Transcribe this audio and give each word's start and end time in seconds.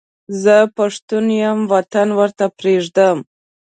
زه 0.43 0.55
پښتون 0.77 1.25
یم 1.41 1.59
وطن 1.73 2.07
ورته 2.19 2.45
پرېږدم. 2.57 3.17